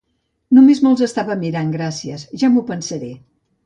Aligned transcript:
Només 0.59 0.81
me'ls 0.85 1.03
estava 1.09 1.37
mirant, 1.43 1.71
gràcies, 1.79 2.27
ja 2.45 2.53
m'ho 2.57 2.69
pensaré. 2.75 3.17